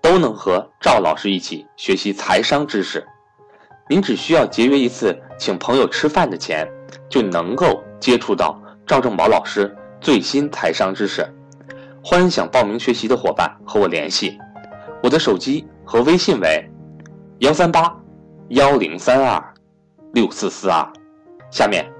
[0.00, 3.06] 都能和赵老师一起学习财商知识，
[3.88, 6.66] 您只需要节约一次请朋友吃饭的钱，
[7.08, 11.26] 就能够接触到赵正宝老师最新财商知识。
[12.02, 14.38] 欢迎想报名学习的伙伴和我联系，
[15.02, 16.70] 我的手机和微信为
[17.38, 17.94] 幺三八
[18.50, 19.54] 幺零三二
[20.12, 20.90] 六四四二。
[21.50, 21.90] 下面，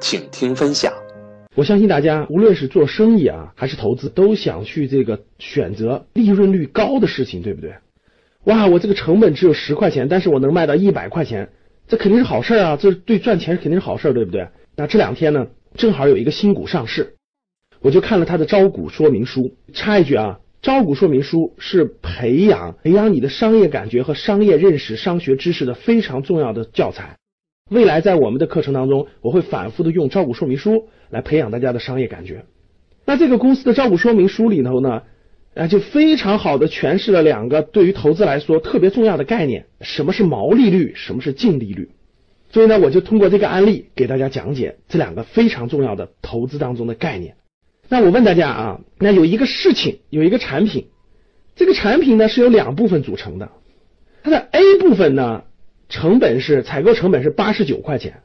[0.00, 0.92] 请听分享。
[1.56, 7.74] 我相信大家无论是做生意啊，还是投资，都想去这个选择利润率高的事情，对不对？
[8.44, 11.48] 哇，我这个成本只有十块钱，但是我能卖到一百块钱，
[11.88, 12.76] 这肯定是好事啊！
[12.76, 14.48] 这对赚钱肯定是好事，对不对？
[14.76, 17.14] 那这两天呢，正好有一个新股上市，
[17.80, 19.56] 我就看了它的招股说明书。
[19.72, 27.16] 插一句啊，招股说明书是培养培养你的商业感觉和商业认识、商学知识的非常重要的教材。
[27.68, 32.44] 未来在我们的课程当中，我会反复的用招股说明书来培养大家的商业感觉。
[33.04, 35.02] 那这个公司的招股说明书里头呢，
[35.56, 41.90] 啊，就非常好的诠释了两个对于投资来说特别重要的概念：什么是毛利率，什么是净利率。
[42.52, 47.34] 所以呢，我就通过这个案例给大家讲解这两个非常重要的投资当中的概念。
[47.88, 50.86] 那我问大家啊，那有一个事情，有一个产品，
[51.56, 53.50] 这个产品呢是由两部分组成的，
[54.22, 55.42] 它的 A 部分呢。
[55.88, 58.22] 成本是采购成本是八十九块钱，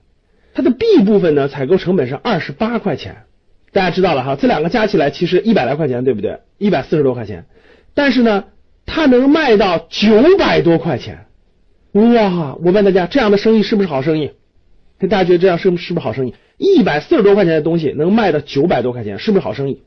[0.54, 3.24] 它的 B 部分呢，采购成本是二十八块钱。
[3.72, 6.40] 大家知道了哈，这两个加起来其实一百来块钱，对不对？
[6.58, 7.46] 一百四十多块钱，
[7.94, 8.46] 但是呢，
[8.86, 11.26] 它能卖到九百多块钱。
[11.94, 12.56] 哇！
[12.64, 14.32] 我问大家，这样的生意是不是好生意？
[15.00, 16.36] 大家觉得这样是是不是好生意？
[16.58, 19.84] 一百四十多块钱的东西能卖到九百多块钱，是不是好生意？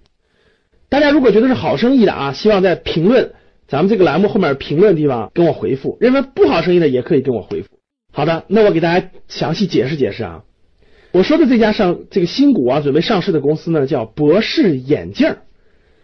[0.88, 3.32] 大家如果觉得是好生意的啊，希望在评论。
[3.66, 7.68] 咱们这个栏目后面评论地方跟我回复，认为不好生意的也可以跟我回复。
[8.12, 10.44] 好的，那我给大家详细解释解释啊。
[11.12, 15.36] 我说的这家上这个新股啊，准备上市的公司呢，叫博士眼镜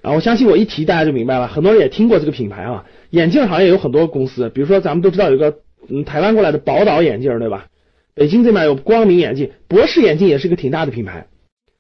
[0.03, 0.13] 啊。
[0.13, 2.85] 我相信我一提大家就明白了，很多人也听过这个品牌啊。
[3.11, 7.67] 眼镜行业有很多公司，比如说咱们都知道有个嗯台湾过来的宝岛眼镜，对吧？
[8.15, 11.27] 北京这边有光明眼镜，博士眼镜也是个挺大的品牌，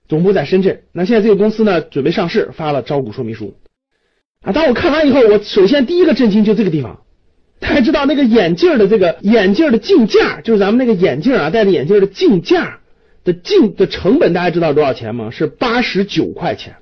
[0.08, 0.82] 总部在深圳。
[0.92, 3.54] 那现在这个公司呢，准备上市，发了招股说明书。
[4.44, 4.52] 啊！
[4.52, 7.00] 当我看完以后，我首先第一个震惊就这个地方。
[7.58, 12.78] 大家知道那个眼镜的这个眼镜的镜架，就是咱们那个眼镜啊，戴着眼镜的镜架
[13.22, 15.30] 的镜的成本，大家知道多少钱吗？
[15.30, 16.76] 是八十九块钱。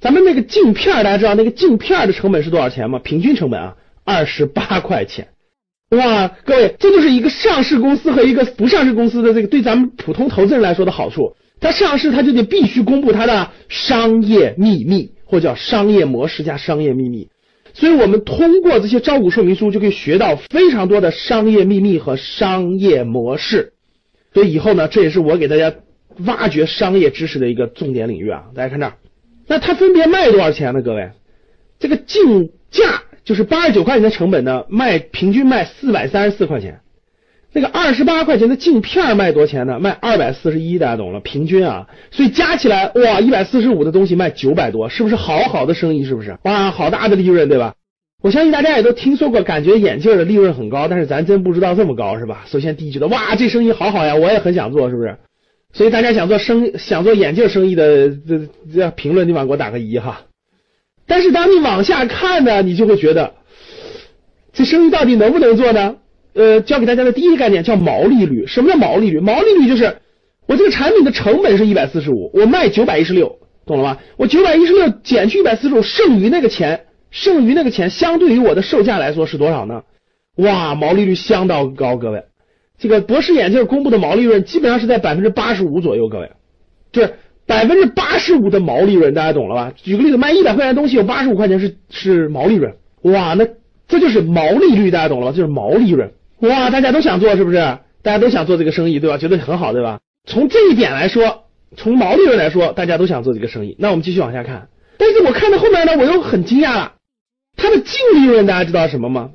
[0.00, 2.98] 咱们那个镜片，大家知道那个镜片的成本是多少钱吗？
[2.98, 5.28] 平均成本啊，二十八块钱。
[5.90, 11.36] 哇，各位，这就是一个上市公司和一个不上市公司的这个对咱们普通投资人来说的好处。
[11.60, 15.12] 它上市，它就得必须公布它的商业秘密。
[15.32, 17.30] 或叫商业模式加商业秘密，
[17.72, 23.72] 所以我们通过这些招股说明书就可以学到非常多的商业秘密和商业模式。
[24.34, 25.72] 所以以后呢，这也是我给大家
[26.26, 28.44] 挖掘商业知识的一个重点领域啊。
[28.54, 28.92] 大家看这儿，
[29.46, 30.82] 那它分别卖多少钱呢？
[30.82, 31.12] 各位，
[31.78, 36.81] 这个竞价就是八十九块钱的成本呢，卖平均卖四百三十四块钱。
[37.54, 39.78] 那个二十八块钱的镜片卖多少钱呢？
[39.78, 46.04] 卖二百四十一，大家懂了，平均啊，所以加起来哇，一百四十五的东西卖九百多，是不是好好的生意？
[46.04, 46.38] 是不是？
[46.44, 47.74] 哇，好大的利润，对吧？
[48.22, 52.44] 我相信大家也都听说过，感觉眼镜的利润很高，但是咱真不知道这么高，是吧？
[52.46, 55.16] 首先第一觉得哇，这生意好好呀，我也很想做，是不是？
[55.74, 60.22] 所以大家想做生想做眼镜生意的，这这评论地方给我打个一哈。
[61.06, 63.34] 但是当你往下看呢，你就会觉得，
[64.52, 65.96] 这生意到底能不能做呢？
[66.34, 68.46] 呃，教给大家的第一个概念叫毛利率。
[68.46, 69.20] 什么叫毛利率？
[69.20, 69.98] 毛利率就是
[70.46, 73.98] 我这个产品的成本是一百四十五，我卖九百一十六，懂了吗？
[74.16, 79.82] 我九百一十六减去一百四十五，剩余那个钱，剩余那个钱相对于我的售价来说是多少呢？
[80.36, 82.24] 哇，毛利率相当高，各位。
[82.78, 86.32] 这个博士眼镜公布的毛利润基本上是在百分之八十五左右，各位，
[86.90, 87.14] 就是
[87.46, 89.72] 百分之八十五的毛利润，大家懂了吧？
[89.76, 93.46] 举个例子，卖一百块钱东西有八十五块钱是是毛利润，哇，那
[93.86, 95.32] 这就是毛利率，大家懂了吧？
[95.36, 96.10] 就是毛利润。
[96.42, 97.56] 哇，大家都想做是不是？
[98.02, 99.16] 大家都想做这个生意，对吧？
[99.16, 100.00] 觉得很好，对吧？
[100.26, 101.44] 从这一点来说，
[101.76, 103.76] 从毛利润来说，大家都想做这个生意。
[103.78, 104.68] 那我们继续往下看。
[104.98, 106.94] 但是我看到后面呢，我又很惊讶了。
[107.56, 109.30] 它的净利润大家知道什么吗？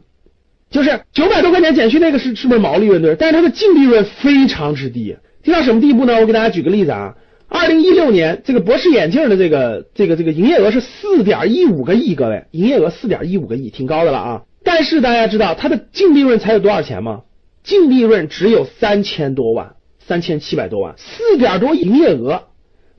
[0.69, 3.15] 就是九百多块钱减去那个是是不是毛利润对？
[3.15, 6.19] 但是它的净利润非常之低，低到什么地步呢？
[6.19, 7.15] 我给大家举个例子啊。
[7.47, 14.41] 二零一六年这个博士眼镜的这个这个这个营业额是四点一五个亿，各位，营业额四点一五个亿，挺高的了啊。
[14.77, 17.21] 但是大家知道它的净利润才有多少钱吗？
[17.63, 22.43] 净利润只有三千多万，三千七百多万，四点多营业额，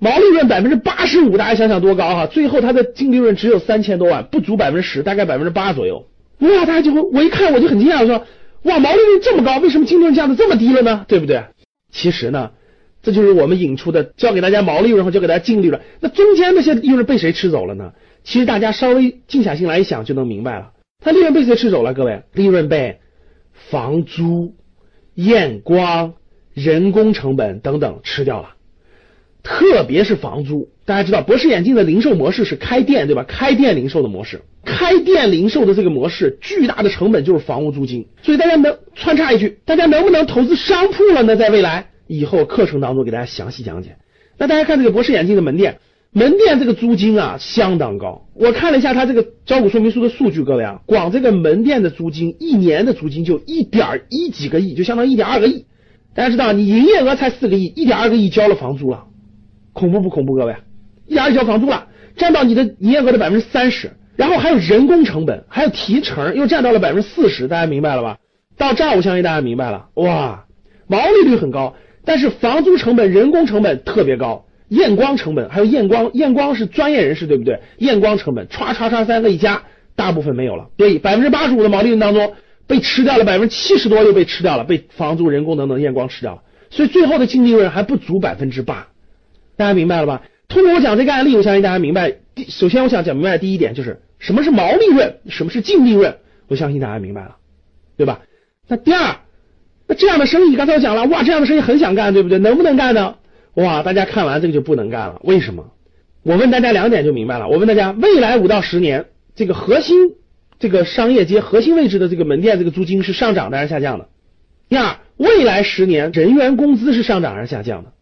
[0.00, 2.26] 毛利润百分之八十五，大家想想多高哈！
[2.26, 6.08] 最后它的净利润只有三千多万，不足百分之十，大概百分之八左右。
[6.40, 8.26] 哇，大家就会我一看我就很惊讶，我说
[8.64, 11.04] 哇，毛利润这么高，为什么净利润降的这么低了呢？
[11.06, 11.44] 对不对？
[11.92, 12.50] 其实呢，
[13.04, 17.92] 这就是我们引出的，教给大家毛利润和教给大家净利润，那中间那些利润被谁吃走了呢？
[18.24, 20.72] 其实大家稍微静下心来一想就能明白了，
[21.02, 21.94] 它利润被谁吃走了？
[21.94, 22.98] 各位，利润被
[23.52, 24.54] 房租、
[25.14, 26.14] 验光、
[26.54, 28.54] 人工成本等等吃掉了。
[29.44, 33.22] 特别是房租，大家知道博士眼镜的零售模式是开店，对吧？
[33.22, 38.08] 开店零售的模式，开店零售的这个模式，巨大的成本就是房屋租金。
[38.22, 41.36] 所以大家能穿插一句，大家能不能投资商铺了呢？
[41.36, 43.96] 在未来以后课程当中给大家详细讲解。
[44.36, 45.78] 那大家看这个博士眼镜的门店，
[46.12, 48.26] 门店这个租金啊相当高。
[48.34, 55.66] 我看了一下它这个招股说明书的数据，各位啊，光这个门店的租金一年的租金就一点一几个亿，就相当于一点二个亿。
[56.14, 59.04] 大家知道，你营业额才四个亿，一点二个亿交了房租了。
[59.72, 60.56] 恐怖不恐怖，各位？
[61.06, 68.18] 一点二交房租了，占到你的营业额的百分之三十，然后还有人工成本，还有提成，又占到了百分之四十，大家明白了吧？
[68.56, 70.46] 到这儿我相信大家明白了，哇，
[70.88, 77.60] 毛利率很高，但是房租成本、人工成本特别高，验光成本还有验光，验光是专业人士对不对？
[77.78, 79.62] 验光成本唰唰唰三个一加，
[79.96, 82.34] 大部分没有了，所以百分之八十五的毛利润当中
[82.66, 88.88] 被吃掉了百分之七十多，又被吃掉了，被房租、人工等等验光吃掉了，所以最后的净利润还不足百分之八。
[89.56, 90.22] 大家明白了吧？
[90.48, 92.14] 通过我讲这个案例，我相信大家明白。
[92.48, 96.16] 首先，我想讲明白第一点就是什么是毛利润，什么是净利润。
[96.46, 97.36] 我相信大家明白了，
[97.96, 98.20] 对吧？
[98.68, 99.16] 那第二，
[99.86, 102.38] 那这样的生意，刚才我讲了，哇，这样的生意很想干，对不对？
[102.38, 103.16] 能不能干呢？
[103.62, 105.20] 哇，大家看完这个就不能干了。
[105.24, 105.72] 为什么？
[106.22, 107.48] 我问大家两点就明白了。
[107.48, 109.96] 我问大家，未来五到十年，这个核心
[110.60, 114.06] 这个商业街核心位置的这个门店，这个租金是上涨的还是下降的？
[114.68, 117.92] 第二，未来十年人员工资是上涨还是下降的？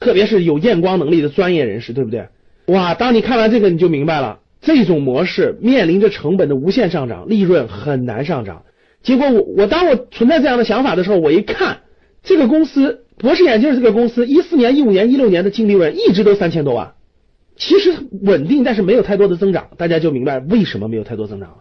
[0.00, 2.28] 特别是有验光能力的专业人士，对不对？
[2.66, 8.62] 哇，当你看完这个，你就明白了，这种模式面临着成本的无限上涨，利润很难上涨。
[9.02, 11.80] 结果我我当我存在这样的想法的时候，我一看
[12.22, 16.94] 这个公司博士眼镜这个公司，一四年、一五年、一六年的净利润一直都三千多万，
[17.56, 21.56] 其实稳定，但是没有太多的增长，大家就明白为什么没有太多增长了。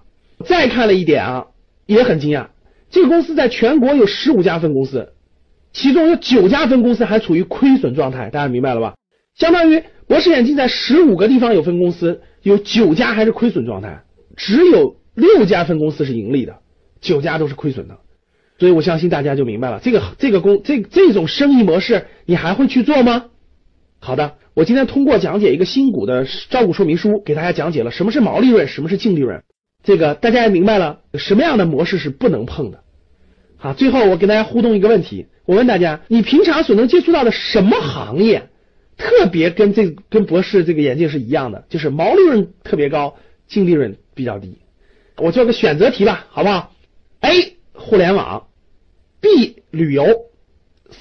[0.46, 1.46] 再看了一点啊，
[1.86, 2.48] 也很惊讶，
[2.90, 5.14] 这个公司在全国有十五家分公司。
[5.72, 8.96] 其中有九家分公司还处于亏损状态，大家明白了吧？
[9.36, 14.04] 相当于博士眼镜在十五个地方有分公司，有九家还是亏损状态，
[14.38, 16.58] 只有六家分公司是盈利的，
[17.02, 17.98] 九家都是亏损的。
[18.58, 23.26] 所以我相信大家就明白了，这个这个公这这种生意模式，你还会去做吗？
[24.00, 29.44] 好的，我今天通过讲解一个新股的招股说明书，给大家讲解了什么是毛利润，什么是净利润，
[29.84, 32.84] 这个大家也明白了什么样的模式是不能碰的。
[33.58, 35.28] 好，最后我跟大家互动一个问题。
[35.46, 38.50] 我问大家，你平常所能接触到的什么行业，
[38.98, 43.16] 特别跟这跟博士这个眼镜是一样的，就是毛利润特别高，
[43.48, 44.60] 净利润比较低。
[45.18, 46.74] 我做个选择题吧，好不好
[47.22, 47.58] ？A.
[47.86, 48.48] 互联网
[49.22, 49.62] ，B.
[49.70, 50.26] 旅游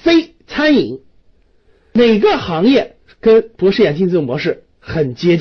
[0.03, 0.35] ，C.
[0.45, 1.01] 餐饮，
[1.93, 5.33] 哪个行业跟博士眼镜这种模式很接近？